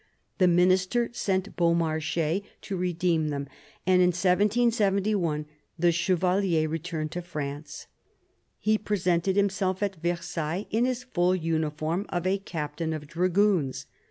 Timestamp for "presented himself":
8.79-9.83